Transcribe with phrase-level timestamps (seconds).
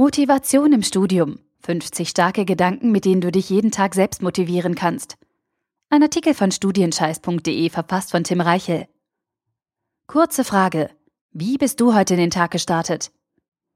[0.00, 1.40] Motivation im Studium.
[1.60, 5.18] 50 starke Gedanken, mit denen du dich jeden Tag selbst motivieren kannst.
[5.90, 8.86] Ein Artikel von studienscheiß.de verfasst von Tim Reichel.
[10.06, 10.88] Kurze Frage.
[11.32, 13.12] Wie bist du heute in den Tag gestartet?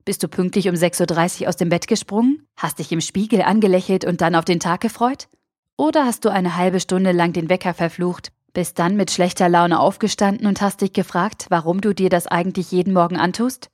[0.06, 2.48] Bist du pünktlich um 6.30 Uhr aus dem Bett gesprungen?
[2.56, 5.28] Hast dich im Spiegel angelächelt und dann auf den Tag gefreut?
[5.76, 9.78] Oder hast du eine halbe Stunde lang den Wecker verflucht, bist dann mit schlechter Laune
[9.78, 13.68] aufgestanden und hast dich gefragt, warum du dir das eigentlich jeden Morgen antust?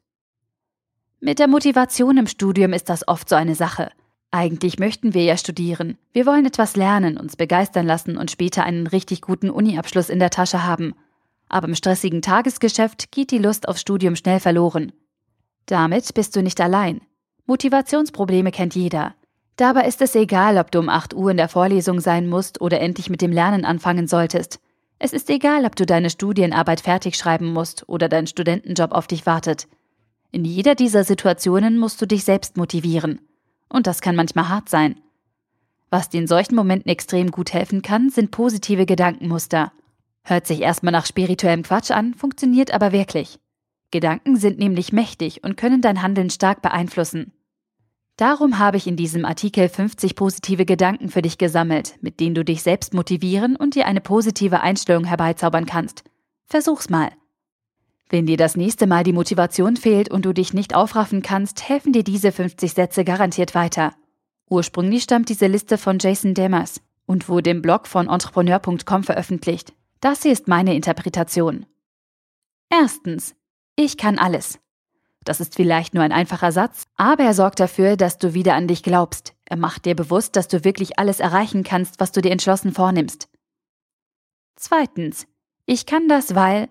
[1.22, 3.90] Mit der Motivation im Studium ist das oft so eine Sache.
[4.30, 5.98] Eigentlich möchten wir ja studieren.
[6.14, 10.30] Wir wollen etwas lernen, uns begeistern lassen und später einen richtig guten Uni-Abschluss in der
[10.30, 10.94] Tasche haben.
[11.50, 14.92] Aber im stressigen Tagesgeschäft geht die Lust aufs Studium schnell verloren.
[15.66, 17.02] Damit bist du nicht allein.
[17.44, 19.14] Motivationsprobleme kennt jeder.
[19.56, 22.80] Dabei ist es egal, ob du um 8 Uhr in der Vorlesung sein musst oder
[22.80, 24.58] endlich mit dem Lernen anfangen solltest.
[24.98, 29.26] Es ist egal, ob du deine Studienarbeit fertig schreiben musst oder dein Studentenjob auf dich
[29.26, 29.68] wartet.
[30.32, 33.20] In jeder dieser Situationen musst du dich selbst motivieren.
[33.68, 35.00] Und das kann manchmal hart sein.
[35.90, 39.72] Was dir in solchen Momenten extrem gut helfen kann, sind positive Gedankenmuster.
[40.22, 43.40] Hört sich erstmal nach spirituellem Quatsch an, funktioniert aber wirklich.
[43.90, 47.32] Gedanken sind nämlich mächtig und können dein Handeln stark beeinflussen.
[48.16, 52.44] Darum habe ich in diesem Artikel 50 positive Gedanken für dich gesammelt, mit denen du
[52.44, 56.04] dich selbst motivieren und dir eine positive Einstellung herbeizaubern kannst.
[56.44, 57.10] Versuch's mal.
[58.10, 61.92] Wenn dir das nächste Mal die Motivation fehlt und du dich nicht aufraffen kannst, helfen
[61.92, 63.94] dir diese 50 Sätze garantiert weiter.
[64.48, 69.72] Ursprünglich stammt diese Liste von Jason Demers und wurde im Blog von entrepreneur.com veröffentlicht.
[70.00, 71.66] Das hier ist meine Interpretation.
[72.68, 73.36] Erstens.
[73.76, 74.58] Ich kann alles.
[75.22, 78.66] Das ist vielleicht nur ein einfacher Satz, aber er sorgt dafür, dass du wieder an
[78.66, 79.34] dich glaubst.
[79.44, 83.28] Er macht dir bewusst, dass du wirklich alles erreichen kannst, was du dir entschlossen vornimmst.
[84.56, 85.28] Zweitens.
[85.66, 86.68] Ich kann das, weil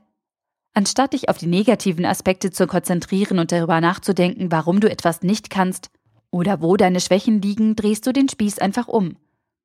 [0.73, 5.49] Anstatt dich auf die negativen Aspekte zu konzentrieren und darüber nachzudenken, warum du etwas nicht
[5.49, 5.89] kannst
[6.31, 9.17] oder wo deine Schwächen liegen, drehst du den Spieß einfach um.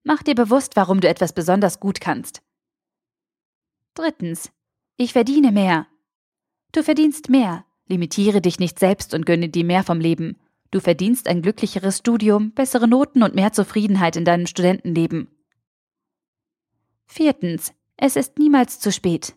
[0.03, 2.43] Mach dir bewusst, warum du etwas besonders gut kannst.
[3.95, 4.51] Drittens.
[4.97, 5.87] Ich verdiene mehr.
[6.73, 7.65] Du verdienst mehr.
[7.87, 10.37] Limitiere dich nicht selbst und gönne dir mehr vom Leben.
[10.71, 15.29] Du verdienst ein glücklicheres Studium, bessere Noten und mehr Zufriedenheit in deinem Studentenleben.
[17.07, 17.73] Viertens.
[17.97, 19.37] Es ist niemals zu spät.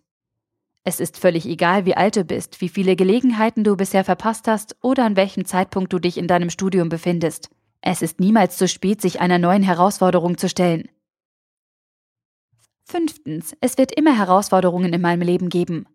[0.87, 4.77] Es ist völlig egal, wie alt du bist, wie viele Gelegenheiten du bisher verpasst hast
[4.81, 7.49] oder an welchem Zeitpunkt du dich in deinem Studium befindest.
[7.81, 10.87] Es ist niemals zu spät, sich einer neuen Herausforderung zu stellen.
[12.85, 15.87] Fünftens, es wird immer Herausforderungen in meinem Leben geben.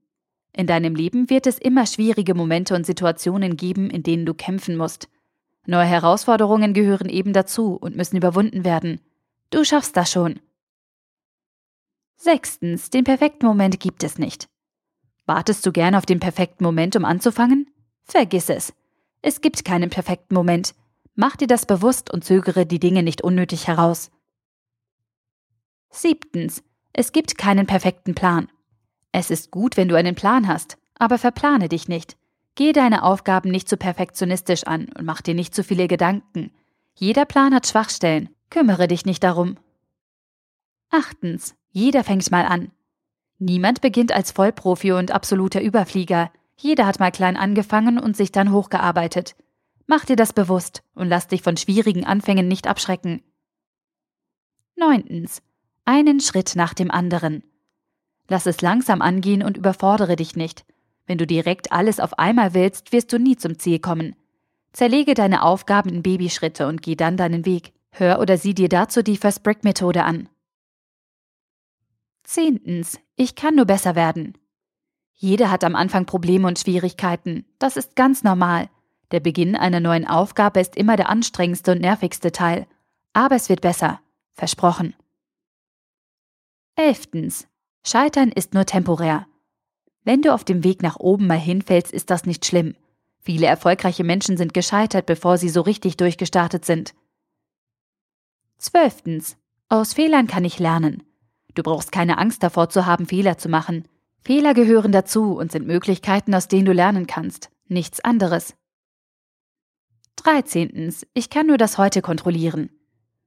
[0.52, 4.76] In deinem Leben wird es immer schwierige Momente und Situationen geben, in denen du kämpfen
[4.76, 5.08] musst.
[5.64, 9.00] Neue Herausforderungen gehören eben dazu und müssen überwunden werden.
[9.48, 10.38] Du schaffst das schon.
[12.16, 14.52] Sechstens, den perfekten Moment gibt es nicht.
[15.26, 17.70] Wartest du gern auf den perfekten Moment, um anzufangen?
[18.04, 18.72] Vergiss es.
[19.22, 20.74] Es gibt keinen perfekten Moment.
[21.14, 24.10] Mach dir das bewusst und zögere die Dinge nicht unnötig heraus.
[25.90, 26.64] Siebtens.
[26.92, 28.50] Es gibt keinen perfekten Plan.
[29.12, 32.16] Es ist gut, wenn du einen Plan hast, aber verplane dich nicht.
[32.54, 36.50] Geh deine Aufgaben nicht zu perfektionistisch an und mach dir nicht zu viele Gedanken.
[36.94, 38.28] Jeder Plan hat Schwachstellen.
[38.50, 39.56] Kümmere dich nicht darum.
[40.90, 41.54] Achtens.
[41.70, 42.70] Jeder fängt mal an.
[43.44, 46.30] Niemand beginnt als Vollprofi und absoluter Überflieger.
[46.56, 49.34] Jeder hat mal klein angefangen und sich dann hochgearbeitet.
[49.88, 53.20] Mach dir das bewusst und lass dich von schwierigen Anfängen nicht abschrecken.
[54.76, 55.42] Neuntens.
[55.84, 57.42] Einen Schritt nach dem anderen.
[58.28, 60.64] Lass es langsam angehen und überfordere dich nicht.
[61.06, 64.14] Wenn du direkt alles auf einmal willst, wirst du nie zum Ziel kommen.
[64.72, 67.72] Zerlege deine Aufgaben in Babyschritte und geh dann deinen Weg.
[67.90, 70.28] Hör oder sieh dir dazu die First Brick Methode an.
[72.22, 73.00] Zehntens.
[73.22, 74.36] Ich kann nur besser werden.
[75.14, 77.44] Jeder hat am Anfang Probleme und Schwierigkeiten.
[77.60, 78.68] Das ist ganz normal.
[79.12, 82.66] Der Beginn einer neuen Aufgabe ist immer der anstrengendste und nervigste Teil.
[83.12, 84.00] Aber es wird besser.
[84.32, 84.96] Versprochen.
[86.74, 87.46] Elftens.
[87.84, 89.28] Scheitern ist nur temporär.
[90.02, 92.74] Wenn du auf dem Weg nach oben mal hinfällst, ist das nicht schlimm.
[93.20, 96.92] Viele erfolgreiche Menschen sind gescheitert, bevor sie so richtig durchgestartet sind.
[98.58, 99.36] Zwölftens.
[99.68, 101.04] Aus Fehlern kann ich lernen.
[101.54, 103.84] Du brauchst keine Angst davor zu haben, Fehler zu machen.
[104.20, 107.50] Fehler gehören dazu und sind Möglichkeiten, aus denen du lernen kannst.
[107.68, 108.54] Nichts anderes.
[110.16, 110.94] 13.
[111.14, 112.70] Ich kann nur das Heute kontrollieren.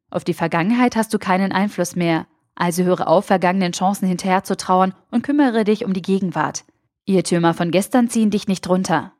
[0.10, 5.24] Auf die Vergangenheit hast du keinen Einfluss mehr, also höre auf, vergangenen Chancen hinterherzutrauern und
[5.24, 6.63] kümmere dich um die Gegenwart.
[7.06, 9.12] Irrtümer von gestern ziehen dich nicht runter.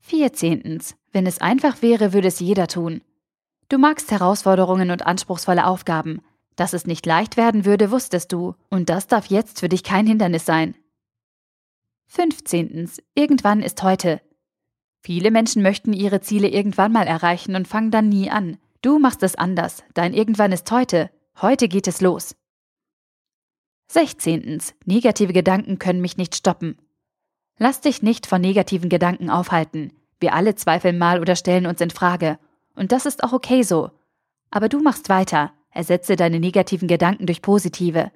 [0.00, 0.80] 14.
[1.10, 3.00] Wenn es einfach wäre, würde es jeder tun.
[3.68, 6.22] Du magst Herausforderungen und anspruchsvolle Aufgaben,
[6.56, 10.06] dass es nicht leicht werden würde, wusstest du, und das darf jetzt für dich kein
[10.06, 10.74] Hindernis sein.
[12.06, 12.90] 15.
[13.14, 14.20] Irgendwann ist heute.
[15.02, 18.58] Viele Menschen möchten ihre Ziele irgendwann mal erreichen und fangen dann nie an.
[18.82, 19.84] Du machst es anders.
[19.94, 21.10] Dein Irgendwann ist heute.
[21.40, 22.34] Heute geht es los.
[23.88, 24.60] 16.
[24.84, 26.76] Negative Gedanken können mich nicht stoppen.
[27.58, 29.92] Lass dich nicht von negativen Gedanken aufhalten.
[30.18, 32.38] Wir alle zweifeln mal oder stellen uns in Frage.
[32.74, 33.90] Und das ist auch okay so.
[34.50, 35.52] Aber du machst weiter.
[35.76, 38.10] Ersetze deine negativen Gedanken durch positive.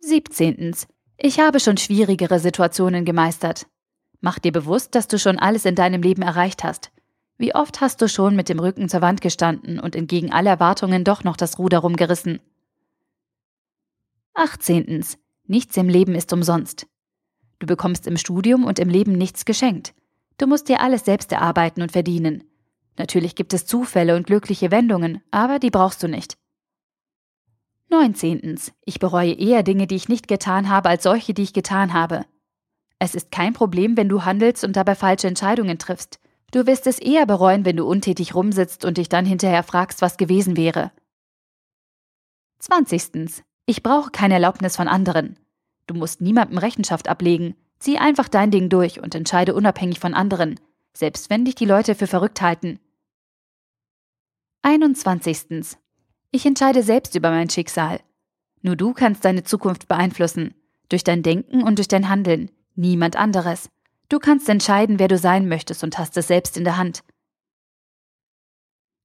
[0.00, 0.74] 17.
[1.18, 3.66] Ich habe schon schwierigere Situationen gemeistert.
[4.20, 6.90] Mach dir bewusst, dass du schon alles in deinem Leben erreicht hast.
[7.38, 11.04] Wie oft hast du schon mit dem Rücken zur Wand gestanden und entgegen aller Erwartungen
[11.04, 12.40] doch noch das Ruder rumgerissen?
[14.34, 15.04] 18.
[15.46, 16.86] Nichts im Leben ist umsonst.
[17.58, 19.94] Du bekommst im Studium und im Leben nichts geschenkt.
[20.38, 22.44] Du musst dir alles selbst erarbeiten und verdienen.
[22.98, 26.36] Natürlich gibt es Zufälle und glückliche Wendungen, aber die brauchst du nicht.
[27.88, 28.58] 19.
[28.84, 32.24] Ich bereue eher Dinge, die ich nicht getan habe, als solche, die ich getan habe.
[32.98, 36.18] Es ist kein Problem, wenn du handelst und dabei falsche Entscheidungen triffst.
[36.50, 40.16] Du wirst es eher bereuen, wenn du untätig rumsitzt und dich dann hinterher fragst, was
[40.16, 40.92] gewesen wäre.
[42.60, 43.44] 20.
[43.66, 45.38] Ich brauche keine Erlaubnis von anderen.
[45.86, 47.54] Du musst niemandem Rechenschaft ablegen.
[47.78, 50.58] Zieh einfach dein Ding durch und entscheide unabhängig von anderen,
[50.94, 52.80] selbst wenn dich die Leute für verrückt halten.
[54.66, 55.76] 21.
[56.32, 58.00] Ich entscheide selbst über mein Schicksal.
[58.62, 60.56] Nur du kannst deine Zukunft beeinflussen,
[60.88, 63.70] durch dein Denken und durch dein Handeln, niemand anderes.
[64.08, 67.04] Du kannst entscheiden, wer du sein möchtest und hast es selbst in der Hand.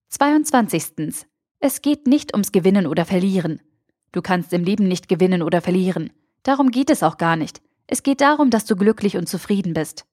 [0.10, 1.28] 22.
[1.60, 3.62] Es geht nicht ums Gewinnen oder Verlieren.
[4.14, 6.12] Du kannst im Leben nicht gewinnen oder verlieren.
[6.42, 7.62] Darum geht es auch gar nicht.
[7.86, 10.08] Es geht darum, dass du glücklich und zufrieden bist.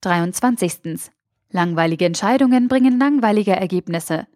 [0.00, 1.10] 23.
[1.50, 4.26] Langweilige Entscheidungen bringen langweilige Ergebnisse.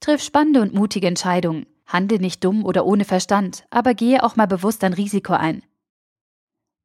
[0.00, 1.66] Triff spannende und mutige Entscheidungen.
[1.86, 5.62] Handle nicht dumm oder ohne Verstand, aber gehe auch mal bewusst ein Risiko ein.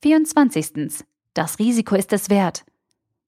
[0.01, 1.05] 24.
[1.33, 2.65] Das Risiko ist es wert.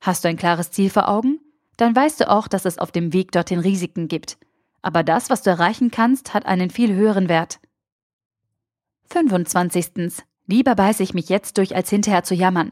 [0.02, 1.40] Hast du ein klares Ziel vor Augen?
[1.78, 4.38] Dann weißt du auch, dass es auf dem Weg dorthin Risiken gibt.
[4.82, 7.60] Aber das, was du erreichen kannst, hat einen viel höheren Wert.
[9.10, 10.24] 25.
[10.48, 12.72] Lieber beiße ich mich jetzt durch, als hinterher zu jammern.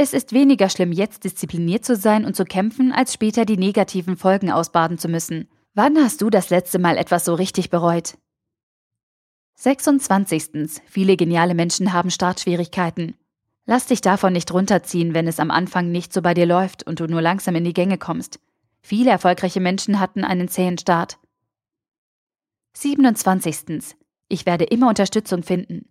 [0.00, 4.16] Es ist weniger schlimm, jetzt diszipliniert zu sein und zu kämpfen, als später die negativen
[4.16, 5.48] Folgen ausbaden zu müssen.
[5.74, 8.16] Wann hast du das letzte Mal etwas so richtig bereut?
[9.56, 10.82] 26.
[10.86, 13.16] Viele geniale Menschen haben Startschwierigkeiten.
[13.66, 17.00] Lass dich davon nicht runterziehen, wenn es am Anfang nicht so bei dir läuft und
[17.00, 18.38] du nur langsam in die Gänge kommst.
[18.80, 21.18] Viele erfolgreiche Menschen hatten einen zähen Start.
[22.74, 23.96] 27.
[24.28, 25.88] Ich werde immer Unterstützung finden.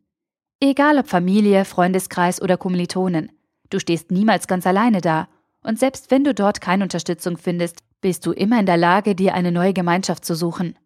[0.62, 3.37] Egal ob Familie, Freundeskreis oder Kommilitonen.
[3.70, 5.28] Du stehst niemals ganz alleine da.
[5.62, 9.34] Und selbst wenn du dort keine Unterstützung findest, bist du immer in der Lage, dir
[9.34, 10.78] eine neue Gemeinschaft zu suchen.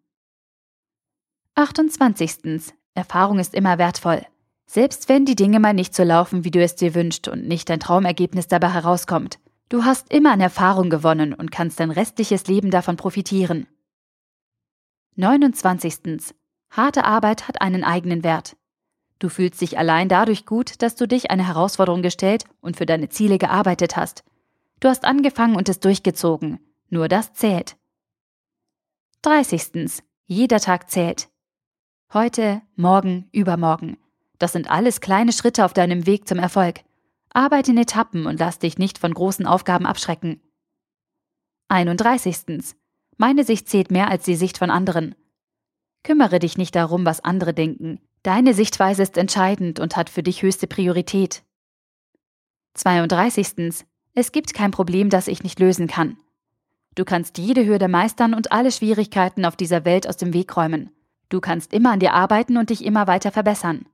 [1.54, 2.72] 28.
[2.94, 4.22] Erfahrung ist immer wertvoll.
[4.66, 7.68] Selbst wenn die Dinge mal nicht so laufen, wie du es dir wünschst und nicht
[7.68, 9.38] dein Traumergebnis dabei herauskommt.
[9.68, 13.66] Du hast immer an Erfahrung gewonnen und kannst dein restliches Leben davon profitieren.
[15.16, 16.34] 29.
[16.70, 18.56] Harte Arbeit hat einen eigenen Wert.
[19.22, 23.08] Du fühlst dich allein dadurch gut, dass du dich eine Herausforderung gestellt und für deine
[23.08, 24.24] Ziele gearbeitet hast.
[24.80, 26.58] Du hast angefangen und es durchgezogen.
[26.90, 27.76] Nur das zählt.
[29.22, 30.02] 30.
[30.26, 31.28] Jeder Tag zählt.
[32.12, 33.96] Heute, morgen, übermorgen.
[34.40, 36.80] Das sind alles kleine Schritte auf deinem Weg zum Erfolg.
[37.32, 40.40] Arbeite in Etappen und lass dich nicht von großen Aufgaben abschrecken.
[41.68, 42.74] 31.
[43.18, 45.14] Meine Sicht zählt mehr als die Sicht von anderen.
[46.02, 48.00] Kümmere dich nicht darum, was andere denken.
[48.22, 51.42] Deine Sichtweise ist entscheidend und hat für dich höchste Priorität.
[52.74, 53.84] 32.
[54.14, 56.16] Es gibt kein Problem, das ich nicht lösen kann.
[56.94, 60.90] Du kannst jede Hürde meistern und alle Schwierigkeiten auf dieser Welt aus dem Weg räumen.
[61.30, 63.86] Du kannst immer an dir arbeiten und dich immer weiter verbessern.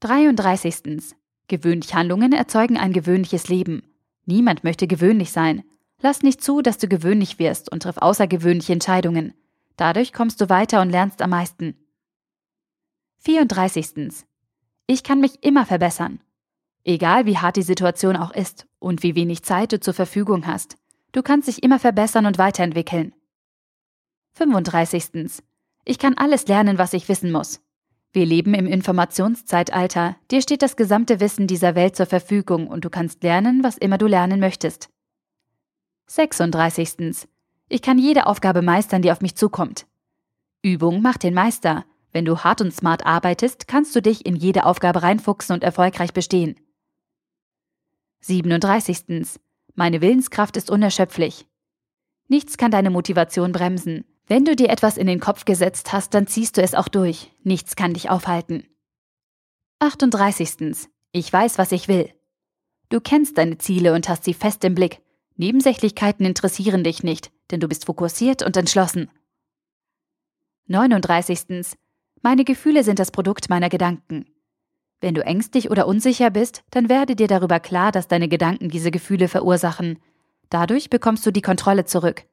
[0.00, 1.16] 33.
[1.48, 3.82] Gewöhnliche Handlungen erzeugen ein gewöhnliches Leben.
[4.26, 5.64] Niemand möchte gewöhnlich sein.
[6.00, 9.34] Lass nicht zu, dass du gewöhnlich wirst und triff außergewöhnliche Entscheidungen.
[9.76, 11.74] Dadurch kommst du weiter und lernst am meisten.
[13.20, 14.24] 34.
[14.86, 16.20] Ich kann mich immer verbessern.
[16.84, 20.76] Egal wie hart die Situation auch ist und wie wenig Zeit du zur Verfügung hast,
[21.12, 23.12] du kannst dich immer verbessern und weiterentwickeln.
[24.34, 25.42] 35.
[25.84, 27.60] Ich kann alles lernen, was ich wissen muss.
[28.12, 32.90] Wir leben im Informationszeitalter, dir steht das gesamte Wissen dieser Welt zur Verfügung und du
[32.90, 34.88] kannst lernen, was immer du lernen möchtest.
[36.06, 37.28] 36.
[37.68, 39.86] Ich kann jede Aufgabe meistern, die auf mich zukommt.
[40.62, 41.84] Übung macht den Meister.
[42.18, 46.12] Wenn du hart und smart arbeitest, kannst du dich in jede Aufgabe reinfuchsen und erfolgreich
[46.12, 46.58] bestehen.
[48.22, 49.38] 37.
[49.76, 51.46] Meine Willenskraft ist unerschöpflich.
[52.26, 54.04] Nichts kann deine Motivation bremsen.
[54.26, 57.30] Wenn du dir etwas in den Kopf gesetzt hast, dann ziehst du es auch durch.
[57.44, 58.66] Nichts kann dich aufhalten.
[59.78, 60.88] 38.
[61.12, 62.12] Ich weiß, was ich will.
[62.88, 65.00] Du kennst deine Ziele und hast sie fest im Blick.
[65.36, 69.08] Nebensächlichkeiten interessieren dich nicht, denn du bist fokussiert und entschlossen.
[70.66, 71.78] 39.
[72.22, 74.26] Meine Gefühle sind das Produkt meiner Gedanken.
[75.00, 78.90] Wenn du ängstlich oder unsicher bist, dann werde dir darüber klar, dass deine Gedanken diese
[78.90, 79.98] Gefühle verursachen.
[80.50, 82.24] Dadurch bekommst du die Kontrolle zurück.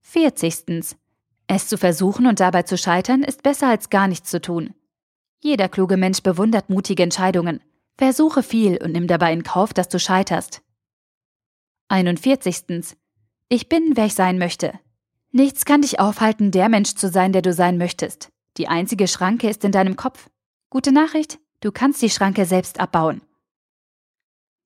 [0.00, 0.96] 40.
[1.46, 4.74] Es zu versuchen und dabei zu scheitern ist besser als gar nichts zu tun.
[5.40, 7.60] Jeder kluge Mensch bewundert mutige Entscheidungen.
[7.98, 10.62] Versuche viel und nimm dabei in Kauf, dass du scheiterst.
[11.88, 12.96] 41.
[13.48, 14.72] Ich bin, wer ich sein möchte.
[15.34, 18.30] Nichts kann dich aufhalten, der Mensch zu sein, der du sein möchtest.
[18.58, 20.28] Die einzige Schranke ist in deinem Kopf.
[20.68, 23.22] Gute Nachricht, du kannst die Schranke selbst abbauen.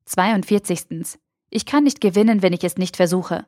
[0.07, 1.19] 42.
[1.51, 3.47] Ich kann nicht gewinnen, wenn ich es nicht versuche.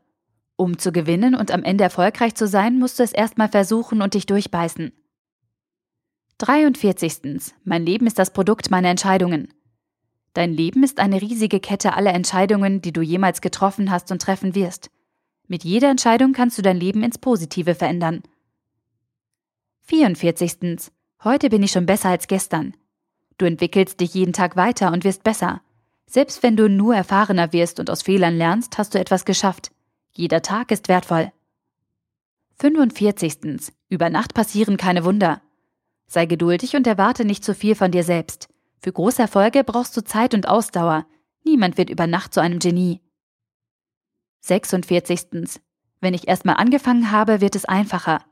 [0.54, 4.14] Um zu gewinnen und am Ende erfolgreich zu sein, musst du es erstmal versuchen und
[4.14, 4.92] dich durchbeißen.
[6.38, 7.52] 43.
[7.64, 9.52] Mein Leben ist das Produkt meiner Entscheidungen.
[10.34, 14.54] Dein Leben ist eine riesige Kette aller Entscheidungen, die du jemals getroffen hast und treffen
[14.54, 14.90] wirst.
[15.50, 18.22] Mit jeder Entscheidung kannst du dein Leben ins Positive verändern.
[19.80, 20.92] 44.
[21.24, 22.76] Heute bin ich schon besser als gestern.
[23.38, 25.62] Du entwickelst dich jeden Tag weiter und wirst besser.
[26.06, 29.70] Selbst wenn du nur erfahrener wirst und aus Fehlern lernst, hast du etwas geschafft.
[30.12, 31.32] Jeder Tag ist wertvoll.
[32.60, 33.72] 45.
[33.88, 35.40] Über Nacht passieren keine Wunder.
[36.06, 38.48] Sei geduldig und erwarte nicht zu viel von dir selbst.
[38.80, 41.06] Für große Erfolge brauchst du Zeit und Ausdauer.
[41.42, 43.00] Niemand wird über Nacht zu einem Genie.
[44.40, 45.60] 46.
[46.00, 48.24] Wenn ich erstmal angefangen habe, wird es einfacher.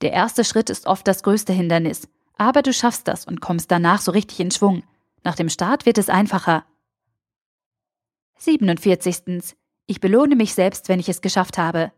[0.00, 4.00] Der erste Schritt ist oft das größte Hindernis, aber du schaffst das und kommst danach
[4.00, 4.82] so richtig in Schwung.
[5.24, 6.64] Nach dem Start wird es einfacher.
[8.38, 9.56] 47.
[9.86, 11.92] Ich belohne mich selbst, wenn ich es geschafft habe.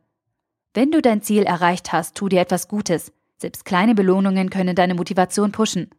[0.74, 3.12] Wenn du dein Ziel erreicht hast, tu dir etwas Gutes.
[3.38, 5.90] Selbst kleine Belohnungen können deine Motivation pushen.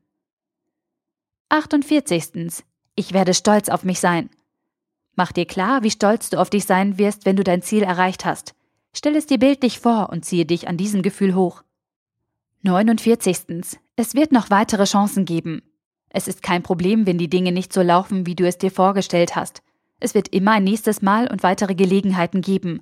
[1.49, 2.63] 48.
[2.95, 4.29] Ich werde stolz auf mich sein.
[5.15, 8.25] Mach dir klar, wie stolz du auf dich sein wirst, wenn du dein Ziel erreicht
[8.25, 8.53] hast.
[8.93, 11.63] Stell es dir bildlich vor und ziehe dich an diesem Gefühl hoch.
[12.63, 13.79] 49.
[13.95, 15.61] Es wird noch weitere Chancen geben.
[16.09, 19.35] Es ist kein Problem, wenn die Dinge nicht so laufen, wie du es dir vorgestellt
[19.35, 19.61] hast.
[19.99, 22.81] Es wird immer ein nächstes Mal und weitere Gelegenheiten geben.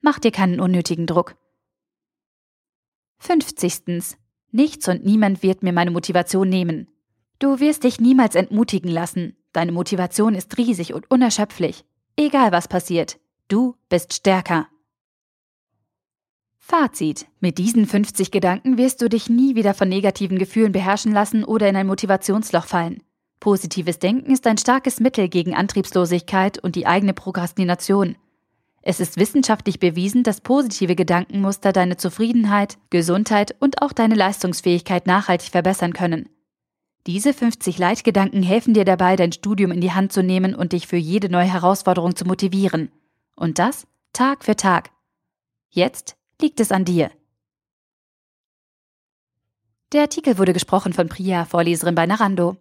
[0.00, 1.36] Mach dir keinen unnötigen Druck.
[3.18, 4.16] 50.
[4.50, 6.88] Nichts und niemand wird mir meine Motivation nehmen.
[7.38, 9.36] Du wirst dich niemals entmutigen lassen.
[9.52, 11.84] Deine Motivation ist riesig und unerschöpflich.
[12.16, 14.68] Egal was passiert, du bist stärker.
[16.58, 17.26] Fazit.
[17.40, 21.68] Mit diesen 50 Gedanken wirst du dich nie wieder von negativen Gefühlen beherrschen lassen oder
[21.68, 23.02] in ein Motivationsloch fallen.
[23.40, 28.16] Positives Denken ist ein starkes Mittel gegen Antriebslosigkeit und die eigene Prokrastination.
[28.82, 35.50] Es ist wissenschaftlich bewiesen, dass positive Gedankenmuster deine Zufriedenheit, Gesundheit und auch deine Leistungsfähigkeit nachhaltig
[35.50, 36.28] verbessern können.
[37.06, 40.86] Diese 50 Leitgedanken helfen dir dabei, dein Studium in die Hand zu nehmen und dich
[40.86, 42.90] für jede neue Herausforderung zu motivieren.
[43.36, 44.90] Und das Tag für Tag.
[45.70, 47.10] Jetzt liegt es an dir.
[49.92, 52.56] Der Artikel wurde gesprochen von Priya, Vorleserin bei Narando.